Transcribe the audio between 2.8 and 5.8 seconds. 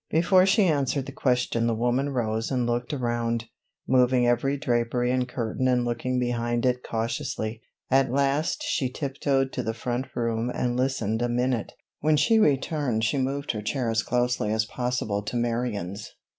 around, moving every drapery and curtain